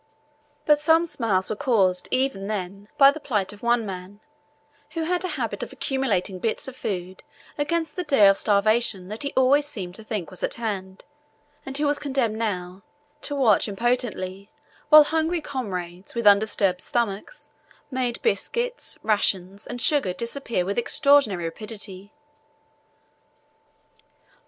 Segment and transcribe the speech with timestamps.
[0.65, 4.19] But some smiles were caused even then by the plight of one man,
[4.93, 7.23] who had a habit of accumulating bits of food
[7.55, 11.03] against the day of starvation that he seemed always to think was at hand,
[11.67, 12.81] and who was condemned now
[13.21, 14.49] to watch impotently
[14.89, 17.51] while hungry comrades with undisturbed stomachs
[17.91, 22.11] made biscuits, rations, and sugar disappear with extraordinary rapidity.